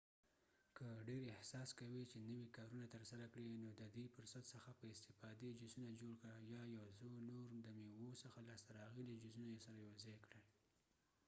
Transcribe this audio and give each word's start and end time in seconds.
که 0.77 0.87
ډیر 1.09 1.23
احساس 1.35 1.69
کوې 1.79 2.03
چې 2.11 2.17
نوي 2.27 2.47
کارونه 2.57 2.85
ترسره 2.95 3.25
کړې 3.33 3.53
نو 3.63 3.69
ددې 3.81 4.05
فرصت 4.15 4.43
څخه 4.53 4.69
په 4.79 4.85
استفادې 4.93 5.49
جوسونه 5.59 5.87
جوړ 6.01 6.13
کړه 6.23 6.37
یا 6.53 6.63
یو 6.77 6.87
څو 6.97 7.09
نور 7.29 7.47
د 7.65 7.67
میوو 7.79 8.11
څخه 8.23 8.39
لاسته 8.49 8.69
راغلي 8.81 9.15
جوسونه 9.23 9.55
سره 9.65 9.79
یوځای 9.87 10.17
کړئ 10.25 10.43